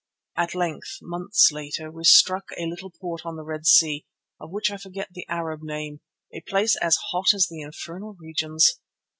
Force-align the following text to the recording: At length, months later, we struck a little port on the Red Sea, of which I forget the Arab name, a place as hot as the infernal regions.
At 0.35 0.55
length, 0.55 0.97
months 1.03 1.51
later, 1.51 1.91
we 1.91 2.03
struck 2.05 2.45
a 2.57 2.65
little 2.65 2.89
port 2.89 3.21
on 3.23 3.35
the 3.35 3.43
Red 3.45 3.67
Sea, 3.67 4.07
of 4.39 4.49
which 4.49 4.71
I 4.71 4.77
forget 4.77 5.09
the 5.11 5.27
Arab 5.29 5.61
name, 5.61 6.01
a 6.33 6.41
place 6.41 6.75
as 6.77 6.97
hot 7.11 7.35
as 7.35 7.45
the 7.47 7.61
infernal 7.61 8.15
regions. 8.19 8.79